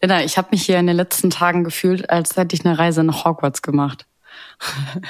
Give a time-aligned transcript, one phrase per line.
[0.00, 3.02] Linda, ich habe mich hier in den letzten Tagen gefühlt, als hätte ich eine Reise
[3.02, 4.06] nach Hogwarts gemacht.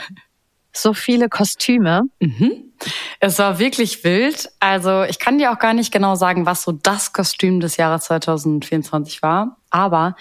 [0.72, 2.04] so viele Kostüme.
[2.21, 2.73] Mhm.
[3.21, 4.49] Es war wirklich wild.
[4.61, 8.05] Also ich kann dir auch gar nicht genau sagen, was so das Kostüm des Jahres
[8.05, 9.59] 2024 war.
[9.71, 10.14] Aber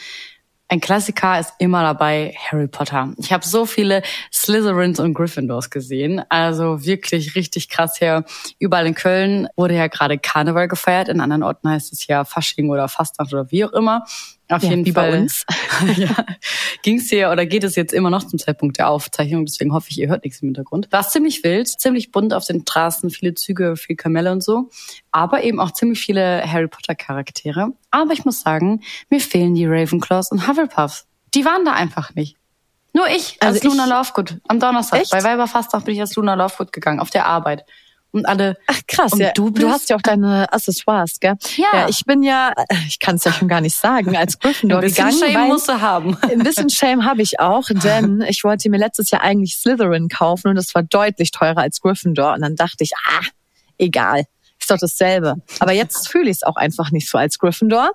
[0.69, 3.13] ein Klassiker ist immer dabei Harry Potter.
[3.17, 4.01] Ich habe so viele
[4.33, 6.23] Slytherins und Gryffindors gesehen.
[6.27, 8.25] Also wirklich richtig krass hier.
[8.59, 11.07] Überall in Köln wurde ja gerade Karneval gefeiert.
[11.07, 14.03] In anderen Orten heißt es ja Fasching oder Fastnacht oder wie auch immer.
[14.49, 15.11] Auf ja, jeden wie Fall.
[15.11, 15.45] bei uns.
[15.97, 16.25] ja,
[16.81, 19.45] ging es hier oder geht es jetzt immer noch zum Zeitpunkt der Aufzeichnung.
[19.45, 20.87] Deswegen hoffe ich, ihr hört nichts im Hintergrund.
[20.91, 24.69] War ziemlich wild, ziemlich bunt auf den Straßen, viele Züge, viel Kamelle und so.
[25.11, 27.73] Aber eben auch ziemlich viele Harry Potter Charaktere.
[27.91, 31.05] Aber ich muss sagen, mir fehlen die Ravenclaws und Hufflepuffs.
[31.33, 32.37] Die waren da einfach nicht.
[32.93, 35.01] Nur ich als also Luna Lovegood am Donnerstag.
[35.01, 35.11] Echt?
[35.11, 37.65] Bei Weiberfastnacht bin ich als Luna Lovegood gegangen, auf der Arbeit
[38.11, 38.57] und alle.
[38.67, 39.31] Ach krass, und ja.
[39.33, 41.35] Du, du hast ja auch deine Accessoires, gell?
[41.55, 41.65] Ja.
[41.73, 42.53] ja ich bin ja,
[42.87, 45.17] ich kann es ja schon gar nicht sagen, als Gryffindor ein gegangen.
[45.17, 46.17] Shame musst du haben.
[46.21, 50.49] Ein bisschen Shame habe ich auch, denn ich wollte mir letztes Jahr eigentlich Slytherin kaufen
[50.49, 53.25] und es war deutlich teurer als Gryffindor und dann dachte ich, ah,
[53.77, 54.23] egal.
[54.59, 55.35] Ist doch dasselbe.
[55.59, 57.91] Aber jetzt fühle ich es auch einfach nicht so als Gryffindor.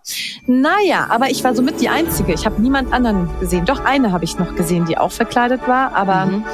[0.47, 2.33] Naja, aber ich war somit die Einzige.
[2.33, 3.67] Ich habe niemand anderen gesehen.
[3.67, 6.45] Doch eine habe ich noch gesehen, die auch verkleidet war, aber mhm.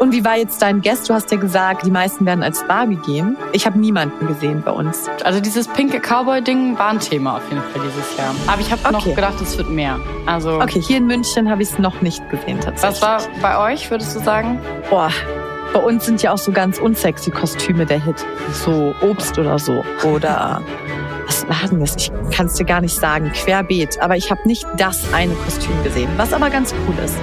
[0.00, 1.10] Und wie war jetzt dein Guest?
[1.10, 3.36] Du hast ja gesagt, die meisten werden als Barbie gehen.
[3.52, 5.10] Ich habe niemanden gesehen bei uns.
[5.24, 8.34] Also dieses pinke Cowboy-Ding war ein Thema auf jeden Fall dieses Jahr.
[8.46, 8.92] Aber ich habe okay.
[8.92, 10.00] noch gedacht, es wird mehr.
[10.24, 13.02] Also okay, hier in München habe ich es noch nicht gesehen tatsächlich.
[13.02, 14.58] Was war bei euch, würdest du sagen?
[14.88, 15.10] Boah,
[15.74, 18.24] bei uns sind ja auch so ganz unsexy Kostüme der Hit.
[18.54, 19.84] So Obst oder so.
[20.04, 20.62] Oder
[21.26, 21.96] was war denn das?
[21.96, 23.30] Ich kann es dir gar nicht sagen.
[23.32, 24.00] Querbeet.
[24.00, 27.18] Aber ich habe nicht das eine Kostüm gesehen, was aber ganz cool ist.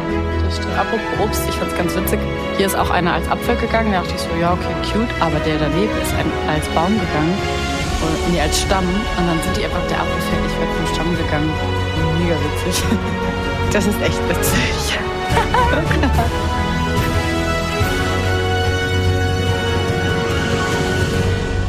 [0.46, 0.78] Das stimmt.
[0.78, 2.20] Apropos Obst, ich fand's ganz witzig.
[2.58, 3.92] Hier ist auch einer als Apfel gegangen.
[3.92, 5.10] Da dachte ich so, ja, okay, cute.
[5.20, 7.38] Aber der daneben ist ein, als Baum gegangen.
[8.02, 8.84] Oder, nee, als Stamm.
[8.84, 11.54] Und dann sind die einfach, der Apfel fertig weg vom Stamm gegangen.
[12.18, 12.84] Mega witzig.
[13.72, 14.98] Das ist echt witzig.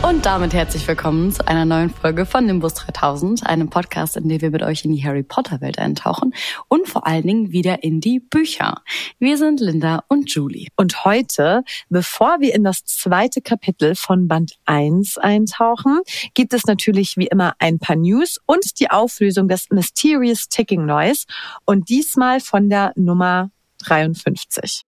[0.09, 4.41] Und damit herzlich willkommen zu einer neuen Folge von Nimbus 3000, einem Podcast, in dem
[4.41, 6.33] wir mit euch in die Harry Potter Welt eintauchen
[6.69, 8.81] und vor allen Dingen wieder in die Bücher.
[9.19, 10.69] Wir sind Linda und Julie.
[10.77, 16.01] Und heute, bevor wir in das zweite Kapitel von Band 1 eintauchen,
[16.33, 21.27] gibt es natürlich wie immer ein paar News und die Auflösung des Mysterious Ticking Noise
[21.67, 23.51] und diesmal von der Nummer
[23.85, 24.88] 53.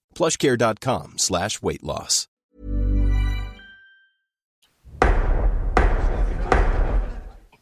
[0.15, 2.27] plushcare.com slash weight loss.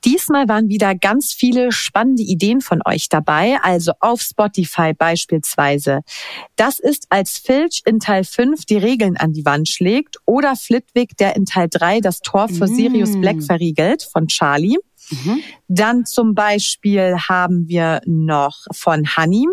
[0.05, 6.01] Diesmal waren wieder ganz viele spannende Ideen von euch dabei, also auf Spotify beispielsweise.
[6.55, 11.17] Das ist als Filch in Teil 5 die Regeln an die Wand schlägt oder Flitwick,
[11.17, 13.41] der in Teil 3 das Tor für Sirius Black mm.
[13.41, 14.77] verriegelt von Charlie.
[15.09, 15.41] Mhm.
[15.67, 19.45] Dann zum Beispiel haben wir noch von Honey.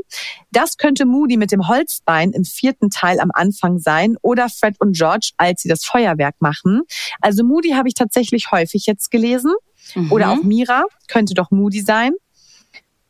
[0.50, 4.96] Das könnte Moody mit dem Holzbein im vierten Teil am Anfang sein oder Fred und
[4.96, 6.82] George, als sie das Feuerwerk machen.
[7.20, 9.52] Also Moody habe ich tatsächlich häufig jetzt gelesen.
[9.94, 10.12] Mhm.
[10.12, 12.12] Oder auch Mira könnte doch Moody sein.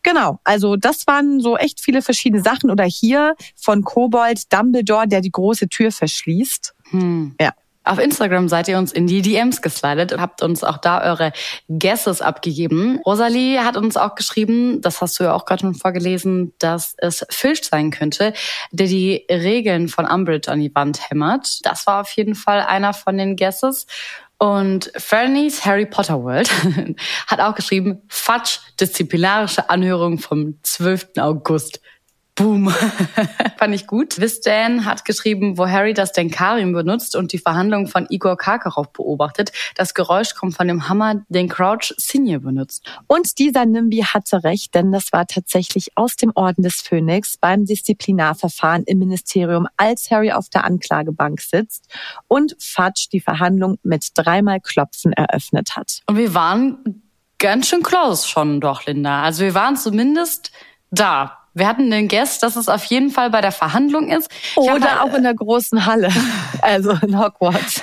[0.02, 2.70] Genau, also das waren so echt viele verschiedene Sachen.
[2.70, 6.75] Oder hier von Kobold Dumbledore, der die große Tür verschließt.
[6.90, 7.34] Hm.
[7.40, 7.52] Ja.
[7.87, 11.33] Auf Instagram seid ihr uns in die DMs geslidet und habt uns auch da eure
[11.69, 13.00] Guesses abgegeben.
[13.06, 17.25] Rosalie hat uns auch geschrieben, das hast du ja auch gerade schon vorgelesen, dass es
[17.31, 18.33] Filch sein könnte,
[18.73, 21.65] der die Regeln von Umbridge an die Wand hämmert.
[21.65, 23.87] Das war auf jeden Fall einer von den Guesses.
[24.38, 26.50] Und Fernie's Harry Potter World
[27.27, 31.11] hat auch geschrieben, Fatsch, disziplinarische Anhörung vom 12.
[31.19, 31.81] August.
[32.37, 32.69] Boom.
[33.59, 34.21] Fand ich gut.
[34.21, 39.53] Wisdan hat geschrieben, wo Harry das Denkarium benutzt und die Verhandlungen von Igor Karkaroff beobachtet.
[39.75, 42.85] Das Geräusch kommt von dem Hammer, den Crouch Senior benutzt.
[43.06, 47.65] Und dieser Nimby hatte recht, denn das war tatsächlich aus dem Orden des Phönix beim
[47.65, 51.88] Disziplinarverfahren im Ministerium, als Harry auf der Anklagebank sitzt
[52.29, 56.03] und Fudge die Verhandlung mit dreimal Klopfen eröffnet hat.
[56.06, 57.03] Und wir waren
[57.38, 59.23] ganz schön close schon doch, Linda.
[59.23, 60.53] Also wir waren zumindest
[60.91, 61.38] da.
[61.55, 64.31] Wir hatten den Guest, dass es auf jeden Fall bei der Verhandlung ist.
[64.56, 66.11] Oder halt, auch in der großen Halle,
[66.62, 67.83] also in Hogwarts.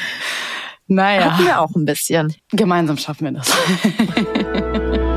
[0.86, 1.32] naja.
[1.32, 2.34] Hatten wir auch ein bisschen.
[2.50, 3.50] Gemeinsam schaffen wir das.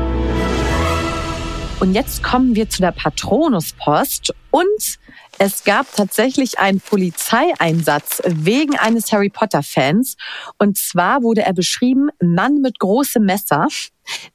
[1.80, 4.98] Und jetzt kommen wir zu der Patronuspost und
[5.38, 10.16] es gab tatsächlich einen Polizeieinsatz wegen eines Harry Potter Fans.
[10.58, 13.66] Und zwar wurde er beschrieben, Mann mit großem Messer.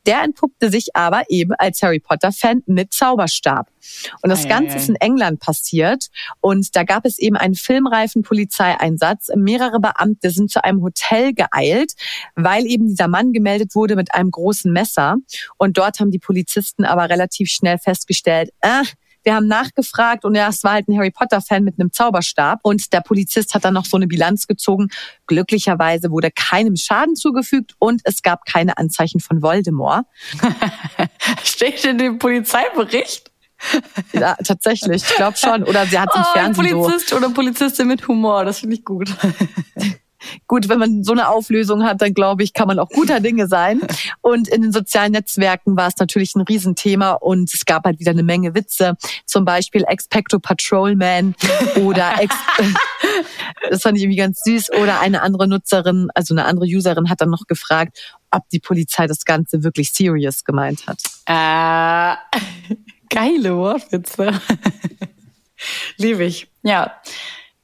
[0.05, 3.67] Der entpuppte sich aber eben als Harry Potter Fan mit Zauberstab.
[4.21, 6.07] Und das Ganze ist in England passiert.
[6.41, 9.29] Und da gab es eben einen filmreifen Polizeieinsatz.
[9.35, 11.93] Mehrere Beamte sind zu einem Hotel geeilt,
[12.35, 15.17] weil eben dieser Mann gemeldet wurde mit einem großen Messer.
[15.57, 18.83] Und dort haben die Polizisten aber relativ schnell festgestellt, äh,
[19.29, 22.61] wir haben nachgefragt und ja, es war halt ein Harry Potter Fan mit einem Zauberstab
[22.63, 24.87] und der Polizist hat dann noch so eine Bilanz gezogen.
[25.27, 30.07] Glücklicherweise wurde keinem Schaden zugefügt und es gab keine Anzeichen von Voldemort.
[31.43, 33.29] Steht in dem Polizeibericht?
[34.13, 35.03] Ja, tatsächlich.
[35.07, 35.63] Ich glaube schon.
[35.63, 37.17] Oder sie hat im oh, Fernsehen Polizist so.
[37.17, 38.45] oder Polizistin mit Humor.
[38.45, 39.13] Das finde ich gut.
[40.47, 43.47] Gut, wenn man so eine Auflösung hat, dann glaube ich, kann man auch guter Dinge
[43.47, 43.81] sein.
[44.21, 48.11] Und in den sozialen Netzwerken war es natürlich ein Riesenthema und es gab halt wieder
[48.11, 48.95] eine Menge Witze.
[49.25, 51.35] Zum Beispiel Expecto Patrolman
[51.77, 52.35] oder Ex
[53.69, 54.71] das fand ich irgendwie ganz süß.
[54.73, 59.07] Oder eine andere Nutzerin, also eine andere Userin hat dann noch gefragt, ob die Polizei
[59.07, 60.99] das Ganze wirklich serious gemeint hat.
[61.25, 62.15] Äh,
[63.09, 64.39] geile Wortwitze.
[65.97, 66.47] Liebe ich.
[66.63, 66.95] Ja.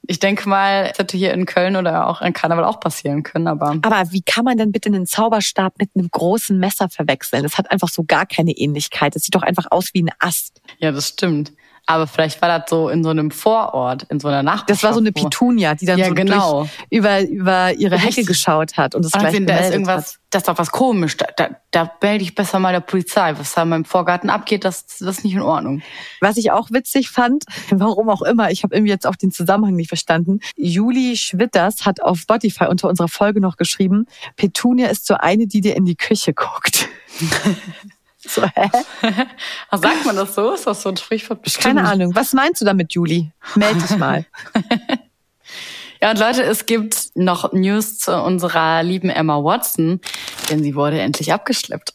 [0.08, 3.48] Ich denke mal, es hätte hier in Köln oder auch in Karneval auch passieren können,
[3.48, 3.78] aber.
[3.82, 7.44] Aber wie kann man denn bitte einen Zauberstab mit einem großen Messer verwechseln?
[7.44, 9.16] Das hat einfach so gar keine Ähnlichkeit.
[9.16, 10.62] Das sieht doch einfach aus wie ein Ast.
[10.80, 11.54] Ja, das stimmt.
[11.88, 14.70] Aber vielleicht war das so in so einem Vorort, in so einer Nachbarschaft.
[14.70, 16.68] Das war so eine Pitunia, die dann ja, so genau.
[16.90, 20.20] über, über ihre Hecke geschaut hat und das gleich da ist irgendwas, hat.
[20.32, 21.16] das ist doch was komisch.
[21.18, 23.36] Da, da, da melde ich besser mal der Polizei.
[23.38, 25.84] Was da in meinem Vorgarten abgeht, das, das ist nicht in Ordnung.
[26.22, 29.76] Was ich auch witzig fand, warum auch immer, ich habe irgendwie jetzt auch den Zusammenhang
[29.76, 30.40] nicht verstanden.
[30.56, 34.08] Juli Schwitters hat auf Spotify unter unserer Folge noch geschrieben,
[34.38, 36.88] Petunia ist so eine, die dir in die Küche guckt.
[38.30, 38.70] So, hä?
[39.72, 40.54] Sagt man das so?
[40.54, 41.42] Ist das so ein Sprichwort?
[41.42, 41.64] Bestimmt.
[41.64, 42.16] Keine Ahnung.
[42.16, 43.32] Was meinst du damit, Juli?
[43.56, 44.26] Meld dich mal.
[46.02, 50.02] ja, und Leute, es gibt noch News zu unserer lieben Emma Watson,
[50.50, 51.94] denn sie wurde endlich abgeschleppt.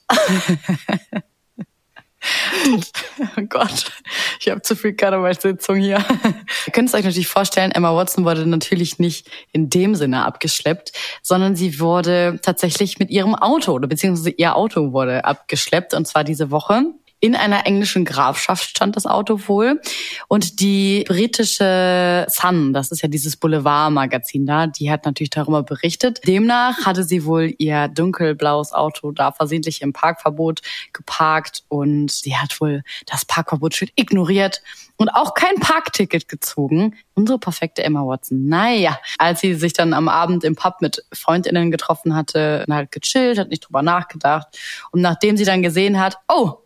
[3.36, 3.92] oh Gott,
[4.40, 6.04] ich habe zu viel Karnevalssitzung hier.
[6.66, 10.92] Ihr könnt es euch natürlich vorstellen, Emma Watson wurde natürlich nicht in dem Sinne abgeschleppt,
[11.22, 16.24] sondern sie wurde tatsächlich mit ihrem Auto oder beziehungsweise ihr Auto wurde abgeschleppt und zwar
[16.24, 16.82] diese Woche.
[17.22, 19.80] In einer englischen Grafschaft stand das Auto wohl.
[20.26, 26.26] Und die britische Sun, das ist ja dieses Boulevard-Magazin da, die hat natürlich darüber berichtet.
[26.26, 30.62] Demnach hatte sie wohl ihr dunkelblaues Auto da versehentlich im Parkverbot
[30.94, 34.62] geparkt und sie hat wohl das Parkverbotsschild ignoriert
[34.96, 36.96] und auch kein Parkticket gezogen.
[37.14, 38.48] Unsere perfekte Emma Watson.
[38.48, 43.38] Naja, als sie sich dann am Abend im Pub mit Freundinnen getroffen hatte, halt gechillt,
[43.38, 44.58] hat nicht drüber nachgedacht.
[44.90, 46.58] Und nachdem sie dann gesehen hat, oh,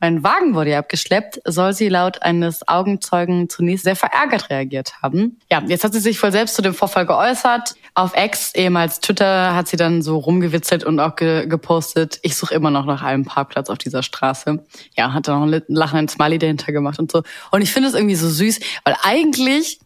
[0.00, 5.38] mein Wagen wurde ja abgeschleppt, soll sie laut eines Augenzeugen zunächst sehr verärgert reagiert haben.
[5.50, 7.74] Ja, jetzt hat sie sich voll selbst zu dem Vorfall geäußert.
[7.94, 12.54] Auf X, ehemals Twitter, hat sie dann so rumgewitzelt und auch ge gepostet, ich suche
[12.54, 14.64] immer noch nach einem Parkplatz auf dieser Straße.
[14.96, 17.22] Ja, hat dann noch einen lachenden Smiley dahinter gemacht und so.
[17.50, 19.80] Und ich finde es irgendwie so süß, weil eigentlich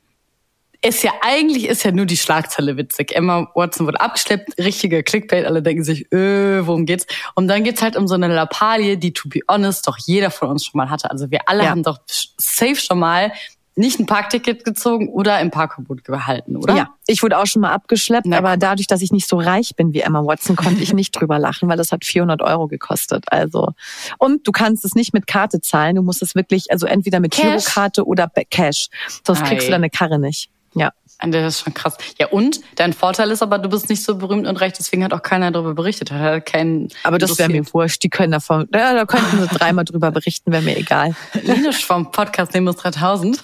[0.85, 3.17] ist ja eigentlich ist ja nur die Schlagzeile witzig.
[3.17, 7.07] Emma Watson wurde abgeschleppt, richtige Clickbait, alle denken sich, äh, worum geht's?
[7.35, 10.51] Und dann geht's halt um so eine Lappalie, die to be honest doch jeder von
[10.51, 11.11] uns schon mal hatte.
[11.11, 11.71] Also wir alle ja.
[11.71, 11.99] haben doch
[12.39, 13.33] safe schon mal
[13.77, 16.77] nicht ein Parkticket gezogen oder im Parkverbot gehalten, oder?
[16.77, 19.75] Ja, ich wurde auch schon mal abgeschleppt, Na, aber dadurch, dass ich nicht so reich
[19.75, 23.25] bin wie Emma Watson, konnte ich nicht drüber lachen, weil das hat 400 Euro gekostet.
[23.33, 23.71] Also
[24.19, 27.35] und du kannst es nicht mit Karte zahlen, du musst es wirklich, also entweder mit
[27.35, 28.89] Girokarte oder Cash,
[29.27, 29.49] sonst Ei.
[29.49, 30.51] kriegst du deine Karre nicht.
[30.75, 30.93] Ja.
[31.27, 31.97] Das ist schon krass.
[32.19, 35.15] Ja, und dein Vorteil ist aber, du bist nicht so berühmt und reich, deswegen hat
[35.15, 36.11] auch keiner darüber berichtet.
[36.11, 38.03] Hat keinen aber das wäre mir wurscht.
[38.03, 41.15] Die können davon, ja, da könnten sie dreimal drüber berichten, wäre mir egal.
[41.43, 43.43] Linisch vom Podcast Nemos 3000.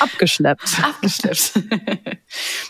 [0.00, 0.82] Abgeschleppt.
[0.82, 1.60] Abgeschleppt.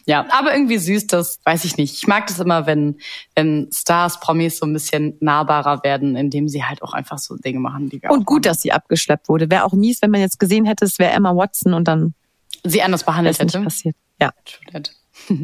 [0.04, 1.94] ja, aber irgendwie süß, das weiß ich nicht.
[1.94, 2.98] Ich mag das immer, wenn,
[3.34, 7.60] wenn Stars, Promis so ein bisschen nahbarer werden, indem sie halt auch einfach so Dinge
[7.60, 8.52] machen, die wir Und gut, machen.
[8.52, 9.50] dass sie abgeschleppt wurde.
[9.50, 12.14] Wäre auch mies, wenn man jetzt gesehen hätte, es wäre Emma Watson und dann
[12.64, 13.60] sie anders behandelt hätte.
[13.60, 13.96] passiert.
[14.20, 14.32] Ja.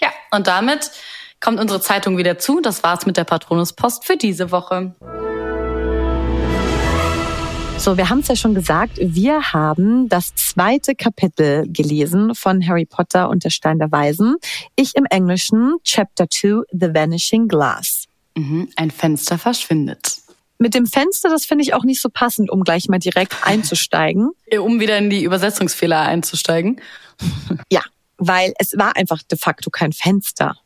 [0.00, 0.92] Ja, und damit
[1.40, 2.60] kommt unsere Zeitung wieder zu.
[2.60, 4.94] Das war's mit der Patronuspost für diese Woche.
[7.78, 12.86] So, wir haben es ja schon gesagt, wir haben das zweite Kapitel gelesen von Harry
[12.86, 14.36] Potter und der Stein der Weisen.
[14.76, 18.06] Ich im Englischen Chapter 2 The Vanishing Glass.
[18.34, 20.20] Mhm, ein Fenster verschwindet.
[20.58, 24.30] Mit dem Fenster, das finde ich auch nicht so passend, um gleich mal direkt einzusteigen.
[24.58, 26.80] Um wieder in die Übersetzungsfehler einzusteigen.
[27.70, 27.80] Ja,
[28.18, 30.56] weil es war einfach de facto kein Fenster.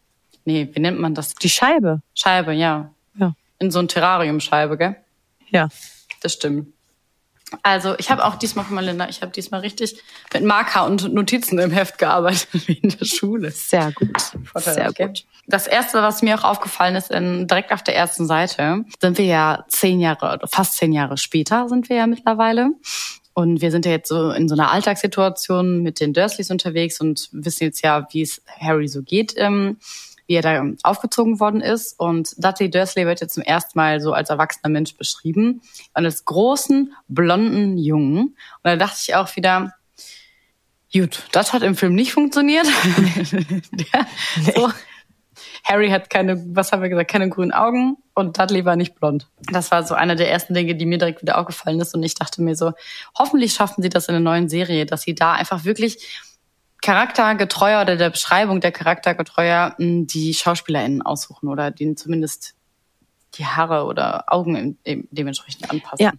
[0.45, 1.35] Nee, wie nennt man das?
[1.35, 2.03] Die Scheibe.
[2.15, 2.91] Scheibe, ja.
[3.19, 3.35] Ja.
[3.59, 4.97] In so ein Terrarium-Scheibe, gell?
[5.51, 5.69] Ja.
[6.23, 6.73] Das stimmt.
[7.63, 10.01] Also ich habe auch diesmal von Melinda, ich habe diesmal richtig
[10.33, 13.51] mit Marker und Notizen im Heft gearbeitet, wie in der Schule.
[13.51, 14.21] Sehr gut.
[14.21, 15.07] Sehr Vorteilhaft, gell?
[15.09, 15.25] gut.
[15.47, 19.25] Das erste, was mir auch aufgefallen ist, in, direkt auf der ersten Seite, sind wir
[19.25, 22.71] ja zehn Jahre, oder fast zehn Jahre später sind wir ja mittlerweile.
[23.33, 27.29] Und wir sind ja jetzt so in so einer Alltagssituation mit den Dursleys unterwegs und
[27.33, 29.79] wissen jetzt ja, wie es Harry so geht, ähm,
[30.31, 31.99] wie er da aufgezogen worden ist.
[31.99, 35.61] Und Dudley Dursley wird jetzt zum ersten Mal so als erwachsener Mensch beschrieben
[35.93, 38.21] und als großen, blonden Jungen.
[38.29, 39.75] Und da dachte ich auch wieder,
[40.93, 42.65] gut, das hat im Film nicht funktioniert.
[43.73, 44.07] Der,
[44.55, 44.71] so,
[45.65, 49.27] Harry hat keine, was haben wir gesagt, keine grünen Augen und Dudley war nicht blond.
[49.51, 52.15] Das war so einer der ersten Dinge, die mir direkt wieder aufgefallen ist und ich
[52.15, 52.71] dachte mir so,
[53.19, 56.23] hoffentlich schaffen sie das in der neuen Serie, dass sie da einfach wirklich
[56.83, 62.55] charaktergetreuer oder der Beschreibung der charaktergetreuer mh, die SchauspielerInnen aussuchen oder denen zumindest
[63.35, 66.03] die Haare oder Augen dementsprechend anpassen.
[66.05, 66.13] Ja.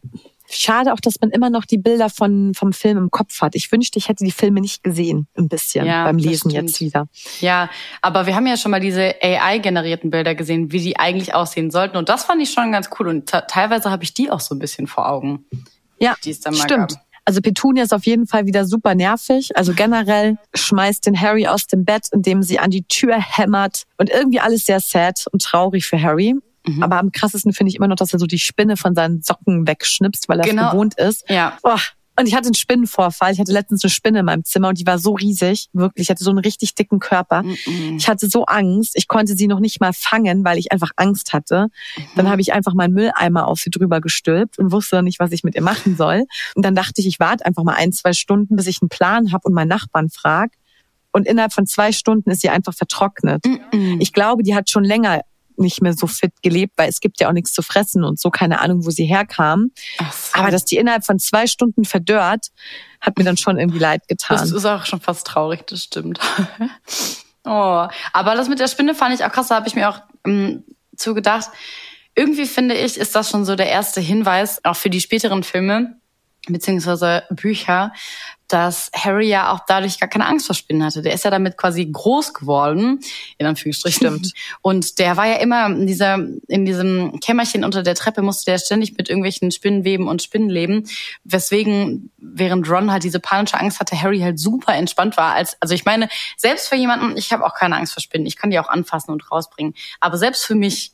[0.54, 3.56] Schade auch, dass man immer noch die Bilder von, vom Film im Kopf hat.
[3.56, 6.54] Ich wünschte, ich hätte die Filme nicht gesehen, ein bisschen, Ja, beim Lesen stimmt.
[6.70, 7.08] jetzt wieder.
[7.40, 7.70] Ja,
[8.02, 11.96] aber wir haben ja schon mal diese AI-generierten Bilder gesehen, wie die eigentlich aussehen sollten.
[11.96, 13.08] Und das fand ich schon ganz cool.
[13.08, 15.46] Und te- teilweise habe ich die auch so ein bisschen vor Augen.
[16.00, 16.92] Ja, Die es dann mal stimmt.
[16.92, 17.02] gab.
[17.26, 19.56] Also Petunia ist auf jeden Fall wieder super nervig.
[19.56, 23.84] Also generell schmeißt den Harry aus dem Bett, indem sie an die Tür hämmert.
[23.98, 26.36] Und irgendwie alles sehr sad und traurig für Harry.
[26.66, 26.84] Mhm.
[26.84, 29.68] Aber am krassesten finde ich immer noch, dass er so die Spinne von seinen Socken
[29.68, 30.72] wegschnipst, weil er es Genau.
[30.72, 31.30] gewohnt ist.
[31.30, 31.58] Ja.
[31.64, 31.78] Oh,
[32.20, 33.32] und ich hatte einen Spinnenvorfall.
[33.32, 35.70] Ich hatte letztens eine Spinne in meinem Zimmer und die war so riesig.
[35.74, 37.44] Wirklich, ich hatte so einen richtig dicken Körper.
[37.44, 37.96] Mhm.
[37.98, 38.92] Ich hatte so Angst.
[38.96, 41.68] Ich konnte sie noch nicht mal fangen, weil ich einfach Angst hatte.
[42.16, 45.44] Dann habe ich einfach meinen Mülleimer auf sie drüber gestülpt und wusste nicht, was ich
[45.44, 46.26] mit ihr machen soll.
[46.56, 49.32] Und dann dachte ich, ich warte einfach mal ein, zwei Stunden, bis ich einen Plan
[49.32, 50.52] habe und meinen Nachbarn frag.
[51.14, 53.46] Und innerhalb von zwei Stunden ist sie einfach vertrocknet.
[54.00, 55.22] Ich glaube, die hat schon länger
[55.58, 58.30] nicht mehr so fit gelebt, weil es gibt ja auch nichts zu fressen und so,
[58.30, 59.72] keine Ahnung, wo sie herkam.
[59.98, 60.06] So.
[60.40, 62.48] Aber dass die innerhalb von zwei Stunden verdörrt,
[63.00, 64.56] hat mir dann schon irgendwie leid Das getan.
[64.56, 66.20] ist auch schon fast traurig, das stimmt.
[67.46, 70.02] oh, aber das mit der Spinne fand ich auch krass, da habe ich mir auch
[70.26, 70.64] ähm,
[70.96, 71.50] zugedacht.
[72.16, 75.96] Irgendwie finde ich, ist das schon so der erste Hinweis, auch für die späteren Filme
[76.48, 77.94] beziehungsweise Bücher,
[78.52, 81.02] dass Harry ja auch dadurch gar keine Angst vor Spinnen hatte.
[81.02, 83.00] Der ist ja damit quasi groß geworden,
[83.38, 84.32] in Anführungsstrichen.
[84.62, 88.58] Und der war ja immer in dieser, in diesem Kämmerchen unter der Treppe musste der
[88.58, 90.88] ständig mit irgendwelchen Spinnen weben und Spinnen leben.
[91.24, 95.34] Weswegen, während Ron halt diese panische Angst hatte, Harry halt super entspannt war.
[95.34, 98.28] Als, also ich meine, selbst für jemanden, ich habe auch keine Angst vor Spinnen.
[98.28, 99.74] Ich kann die auch anfassen und rausbringen.
[100.00, 100.92] Aber selbst für mich,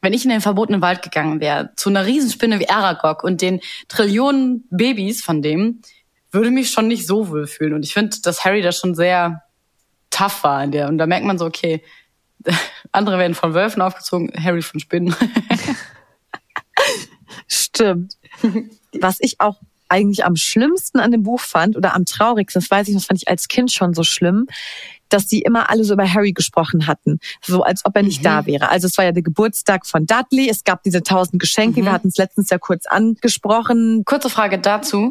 [0.00, 3.60] wenn ich in den verbotenen Wald gegangen wäre, zu einer Riesenspinne wie Aragog und den
[3.88, 5.80] Trillionen Babys von dem,
[6.34, 7.74] würde mich schon nicht so wohl fühlen.
[7.74, 9.42] Und ich finde, dass Harry da schon sehr
[10.10, 10.88] tough war in der.
[10.88, 11.82] Und da merkt man so, okay,
[12.92, 15.14] andere werden von Wölfen aufgezogen, Harry von Spinnen.
[17.48, 18.16] Stimmt.
[18.92, 22.88] Was ich auch eigentlich am schlimmsten an dem Buch fand oder am traurigsten, das weiß
[22.88, 24.46] ich, das fand ich als Kind schon so schlimm,
[25.08, 28.46] dass die immer alle so über Harry gesprochen hatten, so als ob er nicht da
[28.46, 28.70] wäre.
[28.70, 32.08] Also es war ja der Geburtstag von Dudley, es gab diese tausend Geschenke, wir hatten
[32.08, 34.04] es letztens ja kurz angesprochen.
[34.04, 35.10] Kurze Frage dazu.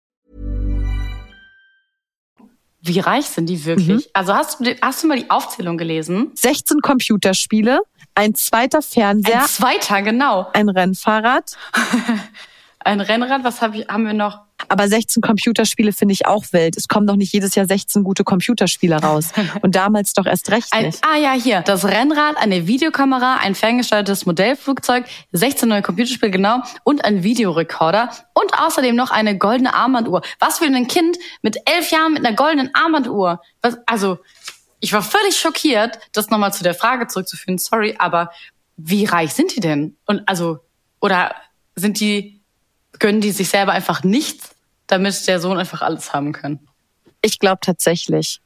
[2.81, 4.09] Wie reich sind die wirklich?
[4.13, 6.31] Also hast du, hast du mal die Aufzählung gelesen?
[6.35, 7.79] 16 Computerspiele,
[8.15, 10.47] ein zweiter Fernseher, Ein zweiter, genau.
[10.53, 11.57] ein Rennfahrrad.
[12.83, 14.39] Ein Rennrad, was hab ich, haben wir noch?
[14.67, 16.77] Aber 16 Computerspiele finde ich auch wild.
[16.77, 19.29] Es kommen doch nicht jedes Jahr 16 gute Computerspiele raus.
[19.61, 21.03] Und damals doch erst recht Ein, nicht.
[21.03, 21.61] ah ja, hier.
[21.61, 28.57] Das Rennrad, eine Videokamera, ein ferngesteuertes Modellflugzeug, 16 neue Computerspiele, genau, und ein Videorekorder und
[28.57, 30.21] außerdem noch eine goldene Armbanduhr.
[30.39, 33.41] Was für ein Kind mit elf Jahren mit einer goldenen Armbanduhr?
[33.61, 34.19] Was, also,
[34.79, 38.31] ich war völlig schockiert, das nochmal zu der Frage zurückzuführen, sorry, aber
[38.77, 39.95] wie reich sind die denn?
[40.05, 40.59] Und also,
[40.99, 41.35] oder
[41.75, 42.40] sind die,
[43.01, 44.51] gönnen die sich selber einfach nichts,
[44.87, 46.59] damit der Sohn einfach alles haben kann?
[47.21, 48.39] Ich glaube tatsächlich.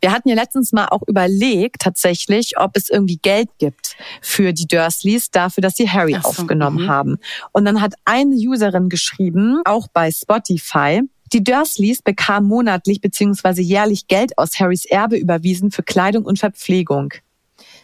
[0.00, 4.66] Wir hatten ja letztens mal auch überlegt, tatsächlich, ob es irgendwie Geld gibt für die
[4.66, 6.88] Dursleys dafür, dass sie Harry so, aufgenommen mhm.
[6.88, 7.18] haben.
[7.52, 11.02] Und dann hat eine Userin geschrieben, auch bei Spotify,
[11.32, 13.62] die Dursleys bekamen monatlich bzw.
[13.62, 17.14] jährlich Geld aus Harrys Erbe überwiesen für Kleidung und Verpflegung.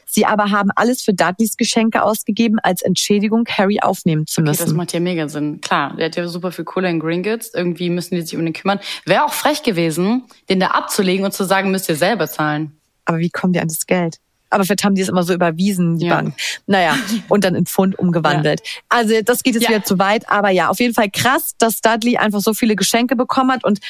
[0.09, 4.61] Sie aber haben alles für Dudleys Geschenke ausgegeben, als Entschädigung, Harry aufnehmen zu Okay, das
[4.61, 4.77] müssen.
[4.77, 5.61] macht ja mega Sinn.
[5.61, 7.53] Klar, der hat ja super viel Kohle in Gringotts.
[7.55, 8.79] Irgendwie müssen die sich um den kümmern.
[9.05, 12.79] Wäre auch frech gewesen, den da abzulegen und zu sagen, müsst ihr selber zahlen.
[13.05, 14.19] Aber wie kommen die an das Geld?
[14.49, 16.15] Aber vielleicht haben die es immer so überwiesen, die Ja.
[16.15, 16.35] Bank.
[16.67, 16.97] Naja,
[17.29, 18.63] und dann in Pfund umgewandelt.
[18.89, 19.71] Also das geht jetzt Ja.
[19.71, 20.31] wieder zu weit.
[20.31, 23.65] Aber ja, auf jeden Fall krass, dass Dudley einfach so viele Geschenke bekommen hat.
[23.65, 23.81] Und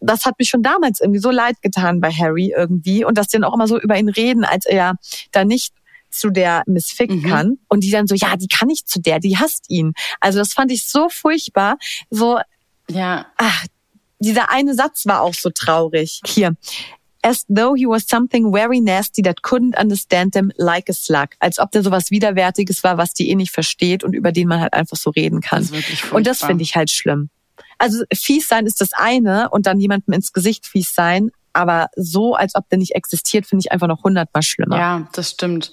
[0.00, 3.04] das hat mich schon damals irgendwie so leid getan bei Harry irgendwie.
[3.04, 4.94] Und dass die dann auch immer so über ihn reden, als er
[5.32, 5.74] da nicht
[6.10, 7.22] zu der Miss Fick Mhm.
[7.28, 7.58] kann.
[7.68, 9.92] Und die dann so, ja, die kann nicht zu der, die hasst ihn.
[10.18, 11.76] Also das fand ich so furchtbar.
[12.10, 12.40] So,
[12.88, 13.66] Ja, ach,
[14.18, 16.20] dieser eine Satz war auch so traurig.
[16.26, 16.56] Hier.
[17.22, 21.28] As though he was something very nasty that couldn't understand them like a slug.
[21.38, 24.60] Als ob der sowas Widerwärtiges war, was die eh nicht versteht und über den man
[24.60, 25.68] halt einfach so reden kann.
[25.70, 27.28] Das und das finde ich halt schlimm.
[27.78, 32.34] Also fies sein ist das eine und dann jemandem ins Gesicht fies sein, aber so,
[32.34, 34.78] als ob der nicht existiert, finde ich einfach noch hundertmal schlimmer.
[34.78, 35.72] ja, das stimmt.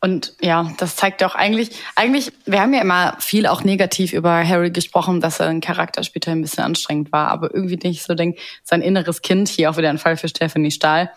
[0.00, 4.12] Und ja, das zeigt ja auch eigentlich, eigentlich, wir haben ja immer viel auch negativ
[4.12, 8.02] über Harry gesprochen, dass er ein Charakter später ein bisschen anstrengend war, aber irgendwie nicht
[8.02, 11.10] so denke, sein inneres Kind, hier auch wieder ein Fall für Stephanie Stahl,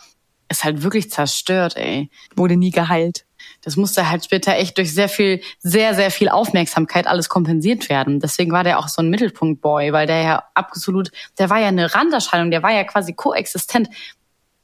[0.49, 2.09] ist halt wirklich zerstört, ey.
[2.35, 3.25] Wurde nie geheilt.
[3.69, 8.19] Das musste halt später echt durch sehr viel, sehr, sehr viel Aufmerksamkeit alles kompensiert werden.
[8.19, 11.93] Deswegen war der auch so ein Mittelpunkt-Boy, weil der ja absolut, der war ja eine
[11.93, 13.89] Randerscheinung, der war ja quasi koexistent.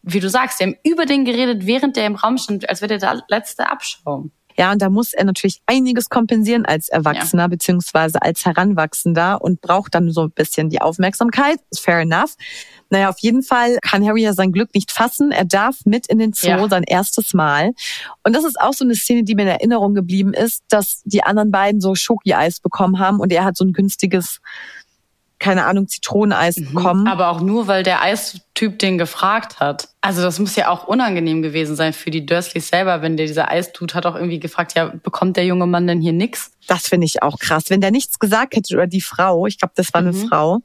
[0.02, 2.98] Wie du sagst, die haben über den geredet, während der im Raum stand, als wäre
[2.98, 4.32] der der letzte Abschaum.
[4.58, 9.96] Ja, und da muss er natürlich einiges kompensieren als Erwachsener beziehungsweise als Heranwachsender und braucht
[9.96, 11.60] dann so ein bisschen die Aufmerksamkeit.
[11.78, 12.36] Fair enough.
[12.90, 15.32] Naja, auf jeden Fall kann Harry ja sein Glück nicht fassen.
[15.32, 16.70] Er darf mit in den Zoo Ja.
[16.70, 17.72] sein erstes Mal.
[18.24, 21.24] Und das ist auch so eine Szene, die mir in Erinnerung geblieben ist, dass die
[21.24, 24.40] anderen beiden so Schoki-Eis bekommen haben und er hat so ein günstiges,
[25.40, 27.02] keine Ahnung, Zitroneneis bekommen.
[27.02, 27.08] Mhm.
[27.08, 29.90] Aber auch nur, weil der Eistyp den gefragt hat.
[30.02, 33.52] Also das muss ja auch unangenehm gewesen sein für die Dursleys selber, wenn der dieser
[33.52, 36.52] Eistut hat auch irgendwie gefragt, ja, bekommt der junge Mann denn hier nix?
[36.68, 37.66] Das finde ich auch krass.
[37.70, 40.62] Wenn der nichts gesagt hätte über die Frau, ich glaube, das war eine Frau,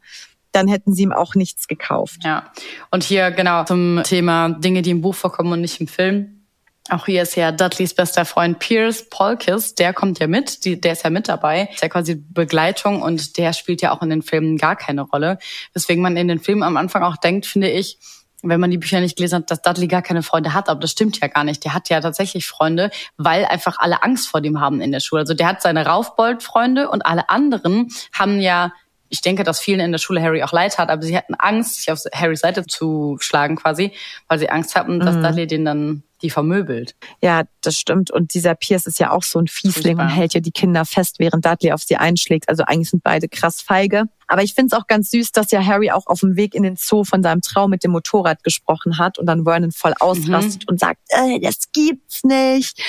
[0.53, 2.21] dann hätten sie ihm auch nichts gekauft.
[2.25, 2.51] Ja.
[2.91, 6.40] Und hier genau zum Thema Dinge, die im Buch vorkommen und nicht im Film.
[6.89, 10.93] Auch hier ist ja Dudleys bester Freund Pierce Polkis, der kommt ja mit, die, der
[10.93, 14.23] ist ja mit dabei, ist ja quasi Begleitung und der spielt ja auch in den
[14.23, 15.39] Filmen gar keine Rolle.
[15.73, 17.99] Weswegen man in den Filmen am Anfang auch denkt, finde ich,
[18.43, 20.93] wenn man die Bücher nicht gelesen hat, dass Dudley gar keine Freunde hat, aber das
[20.93, 21.63] stimmt ja gar nicht.
[21.65, 25.21] Der hat ja tatsächlich Freunde, weil einfach alle Angst vor dem haben in der Schule.
[25.21, 28.73] Also der hat seine Raufbold-Freunde und alle anderen haben ja
[29.13, 31.75] ich denke, dass vielen in der Schule Harry auch leid hat, aber sie hatten Angst,
[31.75, 33.93] sich auf Harrys Seite zu schlagen quasi,
[34.29, 36.95] weil sie Angst hatten, dass Dudley den dann die vermöbelt.
[37.23, 38.11] Ja, das stimmt.
[38.11, 40.07] Und dieser Pierce ist ja auch so ein Fiesling Furchtbar.
[40.07, 42.49] und hält ja die Kinder fest, während Dudley auf sie einschlägt.
[42.49, 44.05] Also eigentlich sind beide krass feige.
[44.31, 46.63] Aber ich finde es auch ganz süß, dass ja Harry auch auf dem Weg in
[46.63, 50.69] den Zoo von seinem Traum mit dem Motorrad gesprochen hat und dann Vernon voll ausrastet
[50.69, 52.81] und sagt, äh, das gibt's nicht.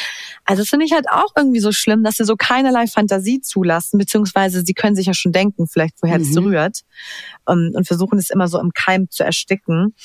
[0.45, 3.97] Also das finde ich halt auch irgendwie so schlimm, dass sie so keinerlei Fantasie zulassen,
[3.97, 6.81] beziehungsweise sie können sich ja schon denken, vielleicht woher das rührt
[7.49, 9.95] ähm, und versuchen es immer so im Keim zu ersticken.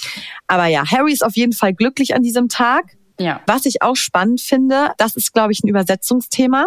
[0.47, 2.97] Aber ja, Harry ist auf jeden Fall glücklich an diesem Tag.
[3.19, 3.41] Ja.
[3.47, 6.67] Was ich auch spannend finde, das ist, glaube ich, ein Übersetzungsthema.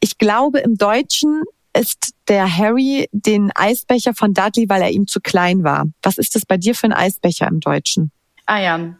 [0.00, 1.42] Ich glaube, im Deutschen
[1.76, 5.86] ist der Harry den Eisbecher von Dudley, weil er ihm zu klein war.
[6.02, 8.10] Was ist das bei dir für ein Eisbecher im Deutschen?
[8.46, 8.96] Ah ja.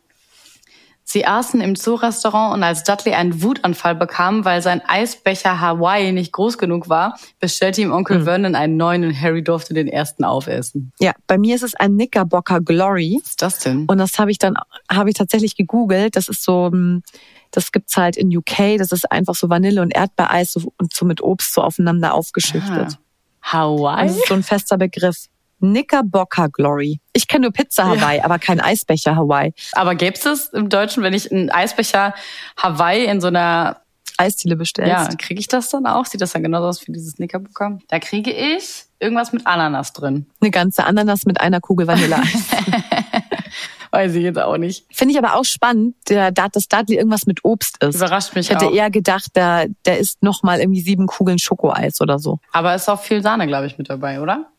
[1.08, 6.32] Sie aßen im Zoo-Restaurant und als Dudley einen Wutanfall bekam, weil sein Eisbecher Hawaii nicht
[6.32, 10.92] groß genug war, bestellte ihm Onkel Vernon einen neuen und Harry durfte den ersten aufessen.
[10.98, 13.20] Ja, bei mir ist es ein Knickerbocker Glory.
[13.22, 13.86] Was ist das denn?
[13.86, 14.56] Und das habe ich dann,
[14.90, 16.16] habe ich tatsächlich gegoogelt.
[16.16, 17.04] Das ist so, hm,
[17.52, 18.76] das gibt's halt in UK.
[18.76, 22.98] Das ist einfach so Vanille- und Erdbeereis und so mit Obst so aufeinander aufgeschichtet.
[23.42, 23.52] Ah.
[23.52, 24.00] Hawaii?
[24.00, 25.26] Also es ist so ein fester Begriff.
[25.60, 27.00] Knickerbocker Glory.
[27.12, 29.52] Ich kenne nur Pizza Hawaii, aber kein Eisbecher Hawaii.
[29.72, 32.14] Aber gäbe es im Deutschen, wenn ich einen Eisbecher
[32.56, 33.78] Hawaii in so einer
[34.18, 34.90] Eisdiele bestellst?
[34.90, 36.06] Ja, kriege ich das dann auch?
[36.06, 37.78] Sieht das dann genauso aus wie dieses Knickerbocker?
[37.88, 40.26] Da kriege ich irgendwas mit Ananas drin.
[40.40, 42.24] Eine ganze Ananas mit einer Kugel Vanilleeis.
[43.90, 44.84] Weiß ich jetzt auch nicht.
[44.92, 47.96] Finde ich aber auch spannend, der, dass Dudley irgendwas mit Obst ist.
[47.96, 48.72] Überrascht mich Ich hätte auch.
[48.74, 52.38] eher gedacht, der, der isst noch mal irgendwie sieben Kugeln Schokoeis oder so.
[52.52, 54.50] Aber ist auch viel Sahne, glaube ich, mit dabei, oder?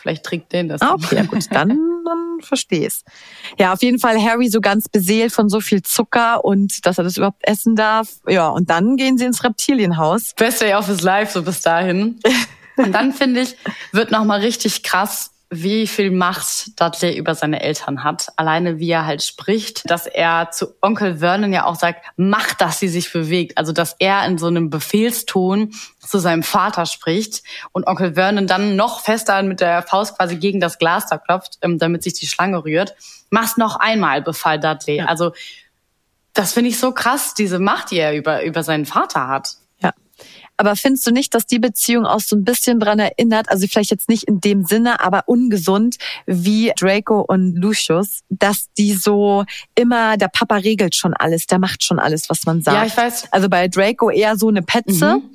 [0.00, 0.80] Vielleicht trägt den das.
[0.80, 1.68] Ah, okay, ja gut, dann,
[2.04, 3.04] dann verstehe ich's.
[3.58, 7.04] Ja, auf jeden Fall Harry so ganz beseelt von so viel Zucker und dass er
[7.04, 8.08] das überhaupt essen darf.
[8.28, 10.34] Ja, und dann gehen sie ins Reptilienhaus.
[10.36, 12.20] Best Day of his life, so bis dahin.
[12.76, 13.56] Und dann, finde ich,
[13.90, 18.28] wird nochmal richtig krass, wie viel Macht Dudley über seine Eltern hat.
[18.36, 22.78] Alleine wie er halt spricht, dass er zu Onkel Vernon ja auch sagt, mach, dass
[22.78, 23.56] sie sich bewegt.
[23.56, 28.76] Also, dass er in so einem Befehlston zu seinem Vater spricht und Onkel Vernon dann
[28.76, 32.26] noch fester mit der Faust quasi gegen das Glas da klopft, ähm, damit sich die
[32.26, 32.94] Schlange rührt.
[33.30, 35.00] Mach's noch einmal, befahl Dudley.
[35.00, 35.32] Also,
[36.34, 39.56] das finde ich so krass, diese Macht, die er über, über seinen Vater hat.
[40.60, 43.92] Aber findest du nicht, dass die Beziehung auch so ein bisschen dran erinnert, also vielleicht
[43.92, 49.44] jetzt nicht in dem Sinne, aber ungesund wie Draco und Lucius, dass die so
[49.76, 52.76] immer, der Papa regelt schon alles, der macht schon alles, was man sagt.
[52.76, 53.32] Ja, ich weiß.
[53.32, 55.30] Also bei Draco eher so eine Petze, Mhm.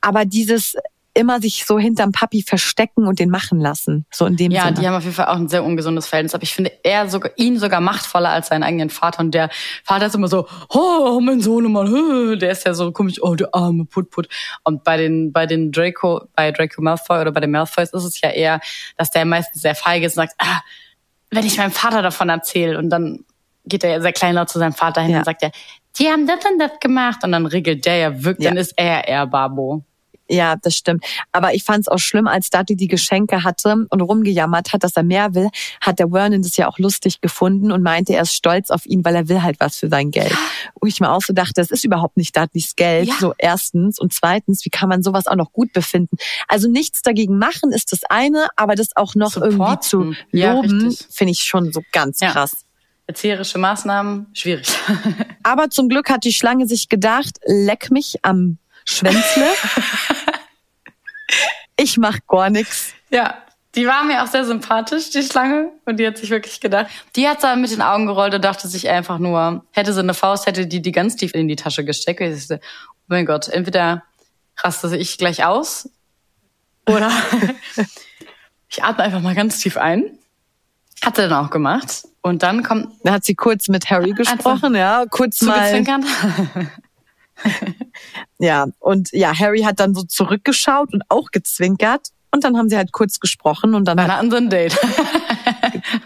[0.00, 0.74] aber dieses
[1.16, 4.80] immer sich so hinterm Papi verstecken und den machen lassen, so in dem Ja, Sinne.
[4.80, 6.34] die haben auf jeden Fall auch ein sehr ungesundes Verhältnis.
[6.34, 9.20] Aber ich finde er sogar, ihn sogar machtvoller als seinen eigenen Vater.
[9.20, 9.48] Und der
[9.84, 13.84] Vater ist immer so, oh, mein Sohnemann, der ist ja so komisch, oh, der arme
[13.86, 14.28] Put-Put.
[14.64, 18.20] Und bei den, bei den Draco, bei Draco Malfoy oder bei den Malfoys ist es
[18.20, 18.60] ja eher,
[18.96, 20.60] dass der meistens sehr feige ist und sagt, ah,
[21.30, 23.24] wenn ich meinem Vater davon erzähle und dann
[23.64, 25.18] geht er ja sehr kleinlaut zu seinem Vater hin Ja.
[25.18, 25.50] und sagt ja,
[25.98, 28.50] die haben das und das gemacht und dann regelt der ja wirklich, Ja.
[28.50, 29.82] dann ist er eher Babo.
[30.28, 31.04] Ja, das stimmt.
[31.32, 34.96] Aber ich fand es auch schlimm, als Dudley die Geschenke hatte und rumgejammert hat, dass
[34.96, 35.48] er mehr will,
[35.80, 39.04] hat der Vernon das ja auch lustig gefunden und meinte, er ist stolz auf ihn,
[39.04, 40.34] weil er will halt was für sein Geld.
[40.74, 43.08] Und ich mir auch so dachte, das ist überhaupt nicht Dudleys Geld.
[43.08, 43.14] Ja.
[43.20, 44.00] So erstens.
[44.00, 46.16] Und zweitens, wie kann man sowas auch noch gut befinden?
[46.48, 50.16] Also nichts dagegen machen ist das eine, aber das auch noch irgendwie zu Supporten.
[50.32, 51.06] Ja, loben, richtig.
[51.14, 52.32] finde ich schon so ganz Ja.
[52.32, 52.64] krass.
[53.08, 54.66] Erzieherische Maßnahmen, schwierig.
[55.44, 59.46] Aber zum Glück hat die Schlange sich gedacht, leck mich am Schwänzle.
[61.76, 62.92] ich mach gar nix.
[63.10, 63.42] Ja,
[63.74, 65.70] die war mir auch sehr sympathisch, die Schlange.
[65.84, 66.86] Und die hat sich wirklich gedacht.
[67.14, 70.14] Die hat da mit den Augen gerollt und dachte sich einfach nur, hätte sie eine
[70.14, 72.20] Faust, hätte die die ganz tief in die Tasche gesteckt.
[72.20, 74.02] Und ich dachte, oh mein Gott, entweder
[74.58, 75.90] raste ich gleich aus
[76.88, 77.10] oder
[78.68, 80.18] ich atme einfach mal ganz tief ein.
[81.04, 82.04] Hat sie dann auch gemacht.
[82.22, 85.84] Und dann kommt Da hat sie kurz mit Harry gesprochen, ja, kurz mal.
[88.38, 92.08] Ja, und ja, Harry hat dann so zurückgeschaut und auch gezwinkert.
[92.32, 94.76] Und dann haben sie halt kurz gesprochen und dann Dann hat, hatten sie ein Date.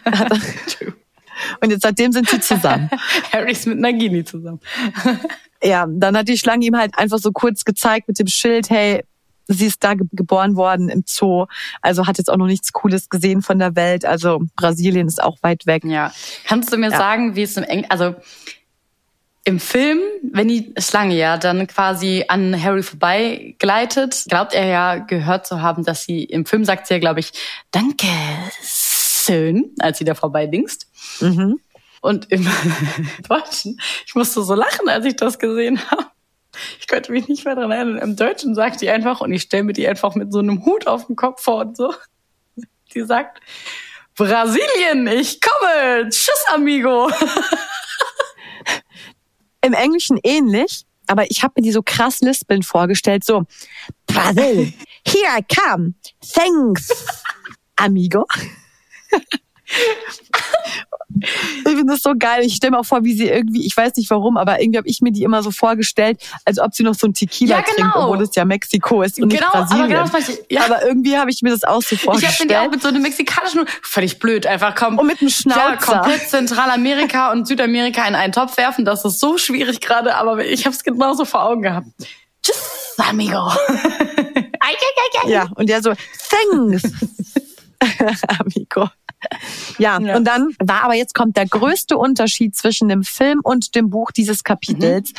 [1.61, 2.91] und jetzt seitdem sind sie zusammen.
[3.33, 4.61] Harry ist mit Nagini zusammen.
[5.63, 9.05] Ja, dann hat die Schlange ihm halt einfach so kurz gezeigt mit dem Schild, hey,
[9.49, 11.47] sie ist da ge geboren worden im Zoo.
[11.83, 14.05] Also hat jetzt auch noch nichts Cooles gesehen von der Welt.
[14.05, 15.85] Also Brasilien ist auch weit weg.
[15.85, 16.13] Ja.
[16.47, 16.97] Kannst du mir Ja.
[16.97, 18.15] sagen, wie es im Eng also
[19.45, 25.47] im Film, wenn die Schlange ja dann quasi an Harry vorbeigleitet, glaubt er ja gehört
[25.47, 27.33] zu haben, dass sie im Film sagt sie ja, glaube ich,
[27.71, 28.07] danke,
[28.63, 30.87] schön, als sie da vorbeidingst.
[31.21, 31.59] Mhm.
[32.03, 32.47] Und im
[33.29, 36.07] Deutschen, ich musste so lachen, als ich das gesehen habe.
[36.79, 37.99] Ich könnte mich nicht mehr dran erinnern.
[37.99, 40.87] Im Deutschen sagt die einfach, und ich stelle mir die einfach mit so einem Hut
[40.87, 41.95] auf dem Kopf vor und so.
[42.95, 43.41] Die sagt,
[44.17, 47.11] Brasilien, ich komme, tschüss, amigo.
[49.63, 53.45] Im Englischen ähnlich, aber ich habe mir die so krass lispelnd vorgestellt, so
[54.07, 54.73] Brasil,
[55.07, 55.95] here I come,
[56.35, 56.91] thanks,
[57.77, 58.27] amigo.
[61.19, 62.45] Ich finde das so geil.
[62.45, 64.89] Ich stelle mir auch vor, wie sie irgendwie, ich weiß nicht warum, aber irgendwie habe
[64.89, 67.75] ich mir die immer so vorgestellt, als ob sie noch so ein Tequila Ja, genau.
[67.75, 69.89] trinkt, obwohl es ja Mexiko ist und Genau, nicht aber Brasilien.
[69.89, 70.39] genau das meinte ich.
[70.51, 70.65] Ja.
[70.67, 72.71] Aber irgendwie habe ich mir das auch so Ich habe mir die auch vorgestellt.
[72.71, 74.99] mit so einem mexikanischen, völlig blöd, einfach komm.
[74.99, 75.99] Und mit einem Ja, Schnauzer.
[76.01, 80.65] komplett Zentralamerika und Südamerika in einen Topf werfen, das ist so schwierig gerade, aber ich
[80.65, 81.87] habe es genauso vor Augen gehabt.
[82.43, 83.51] Tschüss, amigo.
[85.27, 85.93] Ja, und der so,
[86.31, 86.83] thanks,
[88.39, 88.89] amigo.
[89.79, 90.17] Ja, Ja.
[90.17, 94.11] und dann war aber jetzt kommt der größte Unterschied zwischen dem Film und dem Buch
[94.11, 95.13] dieses Kapitels.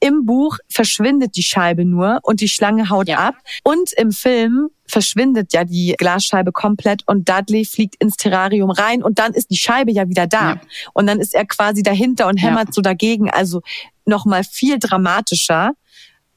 [0.00, 3.18] Im Buch verschwindet die Scheibe nur und die Schlange haut Ja.
[3.18, 3.34] ab.
[3.62, 9.18] Und im Film verschwindet ja die Glasscheibe komplett und Dudley fliegt ins Terrarium rein und
[9.18, 10.50] dann ist die Scheibe ja wieder da.
[10.50, 10.60] Ja.
[10.92, 13.30] Und dann ist er quasi dahinter und hämmert so dagegen.
[13.30, 13.62] Also
[14.04, 15.72] nochmal viel dramatischer.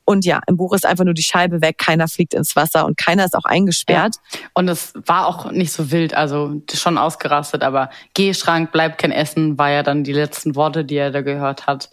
[0.06, 2.96] Und ja, im Buch ist einfach nur die Scheibe weg, keiner fliegt ins Wasser und
[2.96, 4.16] keiner ist auch eingesperrt.
[4.32, 4.40] Ja.
[4.54, 9.58] Und es war auch nicht so wild, also schon ausgerastet, aber Gehschrank, bleibt kein Essen,
[9.58, 11.90] war ja dann die letzten Worte, die er da gehört hat.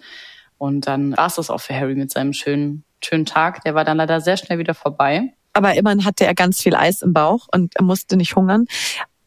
[0.58, 3.64] Und dann war es das auch für Harry mit seinem schönen, schönen Tag.
[3.64, 5.32] Der war dann leider sehr schnell wieder vorbei.
[5.54, 8.66] Aber immerhin hatte er ganz viel Eis im Bauch und er musste nicht hungern.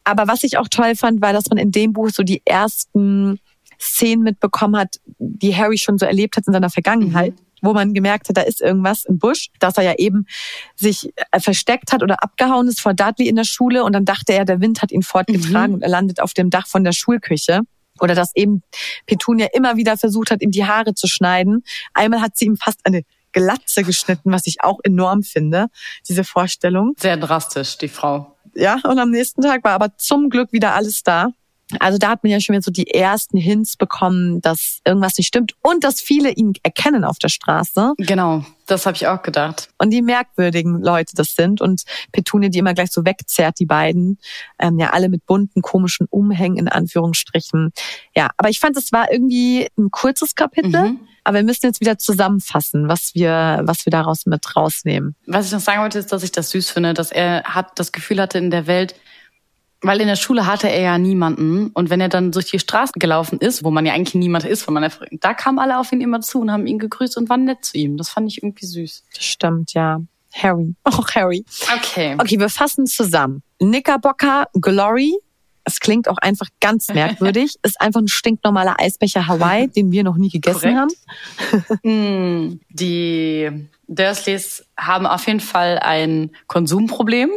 [0.04, 3.40] Aber was ich auch toll fand, war, dass man in dem Buch so die ersten
[3.78, 7.32] Szenen mitbekommen hat, die Harry schon so erlebt hat in seiner Vergangenheit.
[7.32, 10.26] Mhm wo man gemerkt hat, da ist irgendwas im Busch, dass er ja eben
[10.74, 14.32] sich äh, versteckt hat oder abgehauen ist vor Dudley in der Schule und dann dachte
[14.32, 15.74] er, der Wind hat ihn fortgetragen mhm.
[15.74, 17.60] und er landet auf dem Dach von der Schulküche.
[17.98, 18.62] Oder dass eben
[19.06, 21.64] Petunia immer wieder versucht hat, ihm die Haare zu schneiden.
[21.94, 25.68] Einmal hat sie ihm fast eine Glatze geschnitten, was ich auch enorm finde,
[26.08, 26.94] diese Vorstellung.
[26.98, 28.36] Sehr drastisch, die Frau.
[28.54, 31.30] Ja, und am nächsten Tag war aber zum Glück wieder alles da.
[31.80, 35.26] Also da hat man ja schon wieder so die ersten Hints bekommen, dass irgendwas nicht
[35.26, 37.94] stimmt und dass viele ihn erkennen auf der Straße.
[37.98, 39.68] Genau, das habe ich auch gedacht.
[39.78, 44.18] Und die merkwürdigen Leute das sind und Petunia, die immer gleich so wegzerrt, die beiden,
[44.60, 47.72] ähm, ja alle mit bunten, komischen Umhängen in Anführungsstrichen.
[48.14, 50.90] Ja, aber ich fand, es war irgendwie ein kurzes Kapitel.
[50.90, 51.00] Mhm.
[51.24, 55.16] Aber wir müssen jetzt wieder zusammenfassen, was wir, was wir daraus mit rausnehmen.
[55.26, 57.90] Was ich noch sagen wollte, ist, dass ich das süß finde, dass er hat das
[57.90, 58.94] Gefühl hatte in der Welt,
[59.82, 61.70] weil in der Schule hatte er ja niemanden.
[61.74, 64.66] Und wenn er dann durch die Straße gelaufen ist, wo man ja eigentlich niemand ist,
[64.66, 67.28] wo man einfach, da kamen alle auf ihn immer zu und haben ihn gegrüßt und
[67.28, 67.96] waren nett zu ihm.
[67.96, 69.04] Das fand ich irgendwie süß.
[69.14, 70.00] Das stimmt, ja.
[70.34, 70.74] Harry.
[70.84, 71.44] Oh, Harry.
[71.76, 72.16] Okay.
[72.18, 73.42] Okay, wir fassen zusammen.
[73.58, 75.14] Knickerbocker Glory.
[75.64, 77.56] Es klingt auch einfach ganz merkwürdig.
[77.62, 80.96] Ist einfach ein stinknormaler Eisbecher Hawaii, den wir noch nie gegessen Korrekt.
[81.62, 81.78] haben.
[81.82, 87.30] Hm, die Dursleys haben auf jeden Fall ein Konsumproblem.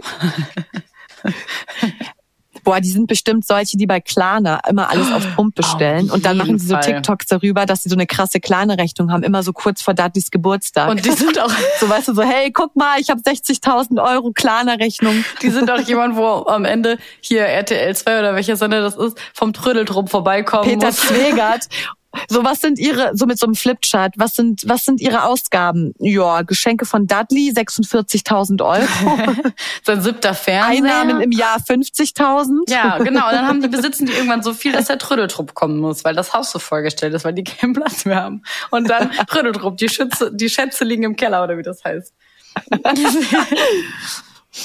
[2.63, 6.09] Boah, die sind bestimmt solche, die bei Klarna immer alles auf Pump bestellen.
[6.09, 9.43] und dann machen sie so TikToks darüber, dass sie so eine krasse Klarna-Rechnung haben, immer
[9.43, 10.89] so kurz vor Dudleys Geburtstag.
[10.89, 14.31] Und die sind auch so, weißt du, so, hey, guck mal, ich habe 60.000 Euro
[14.31, 15.23] Klarna-Rechnung.
[15.41, 19.17] Die sind auch jemand, wo am Ende hier RTL 2 oder welcher Sender das ist,
[19.33, 20.97] vom Trödeltrupp vorbeikommen Peter muss.
[20.97, 21.67] Zwegert
[22.27, 25.93] So, was sind Ihre, so mit so einem Flipchart, was sind, was sind Ihre Ausgaben?
[25.99, 29.41] Ja, Geschenke von Dudley, 46.000 Euro.
[29.83, 30.77] Sein siebter Fernseher.
[30.77, 32.69] Einnahmen im Jahr 50.000.
[32.69, 33.27] Ja, genau.
[33.27, 36.15] Und dann haben die, besitzen die irgendwann so viel, dass der Trödeltrupp kommen muss, weil
[36.15, 38.41] das Haus so vollgestellt ist, weil die keinen Platz mehr haben.
[38.71, 42.13] Und dann Trödeltrupp, die Schütze, die Schätze liegen im Keller oder wie das heißt.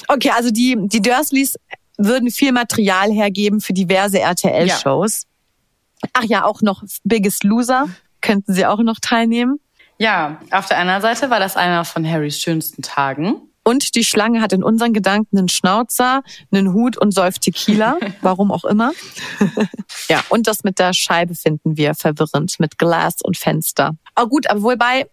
[0.09, 1.57] okay, also die, die Dursleys
[1.99, 5.23] würden viel Material hergeben für diverse RTL-Shows.
[5.23, 5.34] Ja.
[6.13, 7.89] Ach ja, auch noch Biggest Loser
[8.21, 9.61] könnten Sie auch noch teilnehmen.
[9.99, 13.43] Ja, auf der anderen Seite war das einer von Harrys schönsten Tagen.
[13.65, 18.53] Und die Schlange hat in unseren Gedanken einen Schnauzer, einen Hut und säuft Tequila, warum
[18.53, 18.93] auch immer.
[20.09, 23.97] ja, und das mit der Scheibe finden wir verwirrend, mit Glas und Fenster.
[24.21, 25.07] Oh gut, aber wobei,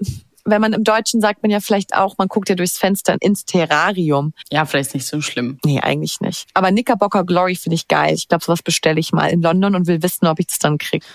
[0.46, 3.46] wenn man im Deutschen sagt man ja vielleicht auch, man guckt ja durchs Fenster ins
[3.46, 4.34] Terrarium.
[4.52, 5.60] Ja, vielleicht nicht so schlimm.
[5.66, 6.48] Nee, eigentlich nicht.
[6.54, 8.14] Aber Knickerbocker Glory finde ich geil.
[8.14, 10.78] Ich glaube, sowas bestelle ich mal in London und will wissen, ob ich das dann
[10.78, 11.04] krieg.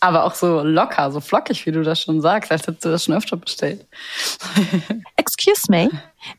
[0.00, 3.04] Aber auch so locker, so flockig, wie du das schon sagst, als hättest du das
[3.04, 3.86] schon öfter bestellt.
[5.16, 5.90] Excuse me,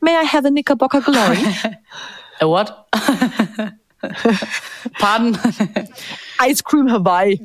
[0.02, 1.38] may I have a Knickerbocker Glory?
[2.40, 2.70] a what?
[4.98, 5.38] Pardon?
[6.46, 7.40] Ice Cream Hawaii.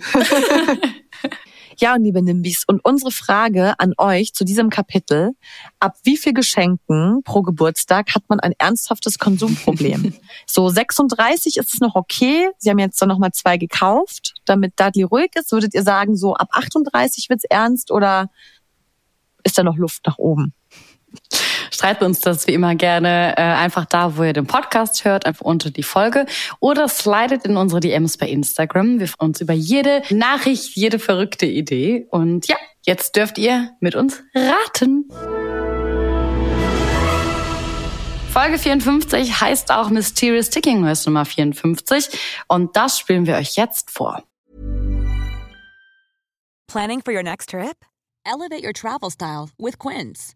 [1.81, 5.31] Ja, liebe Nimbis, und unsere Frage an euch zu diesem Kapitel,
[5.79, 10.13] ab wie viel Geschenken pro Geburtstag hat man ein ernsthaftes Konsumproblem?
[10.45, 12.49] so 36 ist es noch okay.
[12.57, 15.53] Sie haben jetzt dann nochmal zwei gekauft, damit Dudley ruhig ist.
[15.53, 18.29] Würdet ihr sagen, so ab 38 wird's ernst oder
[19.45, 20.53] ist da noch Luft nach oben?
[21.79, 25.45] Schreibt uns das wie immer gerne äh, einfach da, wo ihr den Podcast hört, einfach
[25.45, 26.25] unter die Folge
[26.59, 28.99] oder slidet in unsere DMs bei Instagram.
[28.99, 32.05] Wir freuen uns über jede Nachricht, jede verrückte Idee.
[32.09, 35.07] Und ja, jetzt dürft ihr mit uns raten.
[38.29, 42.09] Folge 54 heißt auch Mysterious Ticking Nurse Nummer 54
[42.49, 44.21] und das spielen wir euch jetzt vor.
[46.67, 47.77] Planning for your next trip?
[48.25, 50.35] Elevate your travel style with Quince.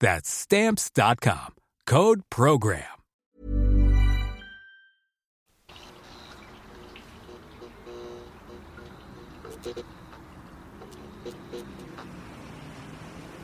[0.00, 1.54] That's Stamps.com.
[1.86, 2.98] Code PROGRAM.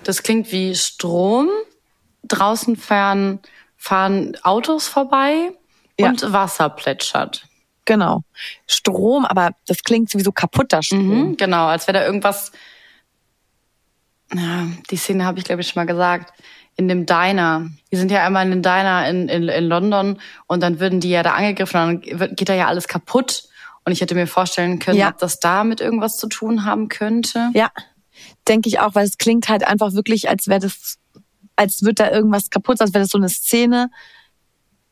[0.04, 1.48] Das klingt wie Strom.
[2.24, 3.40] Draußen fahren,
[3.76, 5.52] fahren Autos vorbei
[5.98, 6.08] Ja.
[6.08, 7.46] und Wasser plätschert.
[7.84, 8.22] Genau.
[8.66, 11.28] Strom, aber das klingt sowieso kaputter Strom.
[11.30, 12.50] Mhm, genau, als wäre da irgendwas.
[14.34, 16.32] Ja, die Szene habe ich, glaube ich, schon mal gesagt.
[16.76, 17.70] In dem Diner.
[17.92, 20.18] Die sind ja einmal in dem Diner in, in, in London
[20.48, 23.44] und dann würden die ja da angegriffen und dann wird- geht da ja alles kaputt.
[23.84, 25.10] Und ich hätte mir vorstellen können, Ja.
[25.10, 27.50] ob das damit irgendwas zu tun haben könnte.
[27.54, 27.70] Ja,
[28.48, 30.96] denke ich auch, weil es klingt halt einfach wirklich, als wäre das,
[31.54, 33.88] als wird da irgendwas kaputt, als wäre das so eine Szene,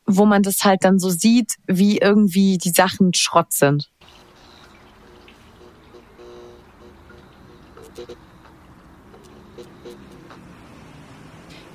[0.05, 3.89] wo man das halt dann so sieht, wie irgendwie die Sachen Schrott sind.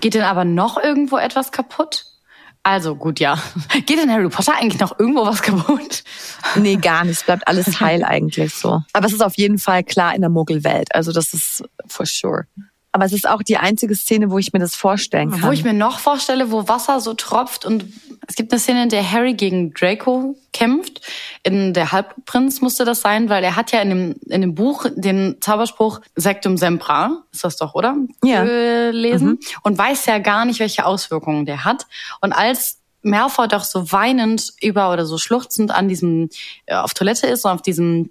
[0.00, 2.04] Geht denn aber noch irgendwo etwas kaputt?
[2.62, 3.38] Also gut, ja.
[3.86, 6.04] Geht in Harry Potter eigentlich noch irgendwo was kaputt?
[6.56, 7.18] Nee, gar nicht.
[7.18, 8.82] Es bleibt alles heil eigentlich so.
[8.92, 10.94] Aber es ist auf jeden Fall klar in der Muggelwelt.
[10.94, 12.46] Also das ist for sure.
[12.92, 15.42] Aber es ist auch die einzige Szene, wo ich mir das vorstellen kann.
[15.42, 17.84] Wo ich mir noch vorstelle, wo Wasser so tropft und
[18.28, 21.00] es gibt eine Szene, in der Harry gegen Draco kämpft.
[21.44, 24.84] In der Halbprinz musste das sein, weil er hat ja in dem, in dem Buch
[24.94, 27.96] den Zauberspruch Sectum Sempra, ist das doch, oder?
[28.22, 28.44] Ja.
[28.44, 29.38] Gelesen.
[29.62, 31.86] Und weiß ja gar nicht, welche Auswirkungen der hat.
[32.20, 36.28] Und als Malfoy doch so weinend über oder so schluchzend an diesem,
[36.66, 38.10] äh, auf Toilette ist und auf diesem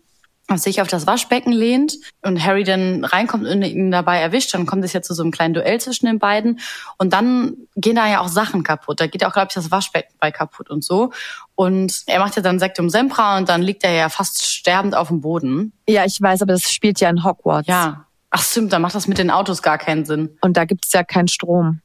[0.55, 4.85] sich auf das Waschbecken lehnt und Harry dann reinkommt und ihn dabei erwischt, dann kommt
[4.85, 6.59] es ja zu so einem kleinen Duell zwischen den beiden
[6.97, 9.01] und dann gehen da ja auch Sachen kaputt.
[9.01, 11.11] Da geht auch, glaube ich, das Waschbecken bei kaputt und so.
[11.55, 15.09] Und er macht ja dann Sektum Sempra und dann liegt er ja fast sterbend auf
[15.09, 15.73] dem Boden.
[15.87, 17.67] ja, ich weiß, aber das spielt ja in Hogwarts.
[17.67, 18.05] Ja.
[18.29, 20.37] Ach stimmt, dann macht das mit den Autos gar keinen Sinn.
[20.41, 21.81] Und da gibt's ja keinen Strom.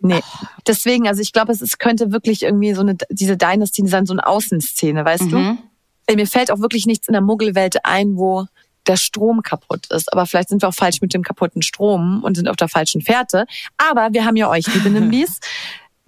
[0.00, 0.20] Nee.
[0.66, 4.12] Deswegen, also ich glaube, es, es könnte wirklich irgendwie so eine, diese Dynasty sein, so
[4.12, 5.56] eine Außenszene, weißt du?
[6.14, 8.46] Mir fällt auch wirklich nichts in der Muggelwelt ein, wo
[8.86, 10.12] der Strom kaputt ist.
[10.12, 13.02] Aber vielleicht sind wir auch falsch mit dem kaputten Strom und sind auf der falschen
[13.02, 13.46] Fährte.
[13.76, 15.40] Aber wir haben ja euch, liebe Nimbis.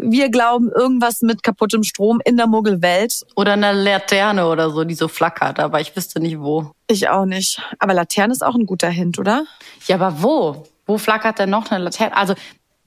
[0.01, 3.27] Wir glauben irgendwas mit kaputtem Strom in der Muggelwelt.
[3.35, 6.71] Oder eine Laterne oder so, die so flackert, aber ich wüsste nicht wo.
[6.87, 7.61] Ich auch nicht.
[7.81, 9.45] Aber Laterne ist auch ein guter Hint, oder?
[9.89, 10.69] Ja, aber wo?
[10.87, 12.17] Wo flackert denn noch eine Laterne?
[12.17, 12.35] Also,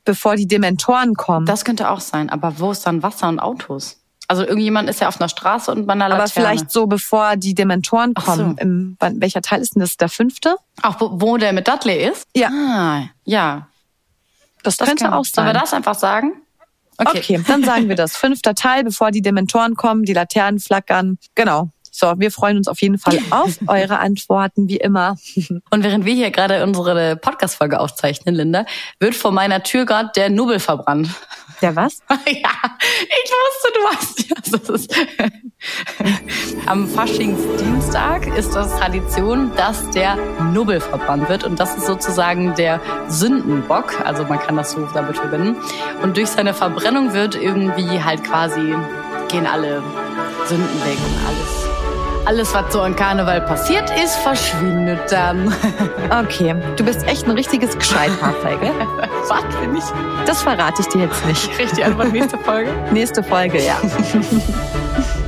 [0.05, 1.45] Bevor die Dementoren kommen.
[1.45, 4.00] das könnte auch sein, aber wo ist dann Wasser und Autos?
[4.31, 6.23] Also irgendjemand ist ja auf einer Straße und bei einer Laterne.
[6.23, 8.31] Aber vielleicht so, bevor die Dementoren Ach so.
[8.31, 8.57] kommen.
[8.59, 9.97] Im, welcher Teil ist denn das?
[9.97, 10.55] Der fünfte?
[10.81, 12.25] Auch wo, der mit Dudley ist?
[12.33, 12.47] Ja.
[12.47, 13.67] Ah, ja.
[14.63, 15.47] Das, Das könnte auch Sollen sein.
[15.47, 16.31] wir das einfach sagen?
[16.97, 17.43] Okay.
[17.45, 18.15] dann sagen wir das.
[18.25, 21.17] Fünfter Teil, bevor die Dementoren kommen, die Laternen flackern.
[21.35, 21.71] Genau.
[21.91, 25.17] So, wir freuen uns auf jeden Fall auf eure Antworten, wie immer.
[25.71, 28.65] Und während wir hier gerade unsere Podcast-Folge aufzeichnen, Linda,
[29.01, 31.09] wird vor meiner Tür gerade der Nubbel verbrannt.
[31.61, 32.01] Der was?
[32.09, 32.49] ja,
[32.89, 34.15] ich wusste, du was
[34.51, 34.95] das ist.
[36.65, 40.15] Am Faschingsdienstag ist das Tradition, dass der
[40.53, 41.43] Nubbel verbrannt wird.
[41.43, 44.01] Und das ist sozusagen der Sündenbock.
[44.01, 45.55] Also man kann das so damit verbinden.
[46.01, 48.75] Und durch seine Verbrennung wird irgendwie halt quasi,
[49.29, 49.83] gehen alle
[50.45, 51.70] Sünden weg und alles.
[52.25, 55.53] Alles, was so an Karneval passiert ist, verschwindet dann.
[56.11, 58.71] Okay, du bist echt ein richtiges Gescheithafer, gell?
[59.29, 59.83] was bin ich?
[60.25, 61.51] Das verrate ich dir jetzt nicht.
[61.53, 62.69] Krieg die Antwort nächste Folge?
[62.91, 63.77] Nächste Folge, ja.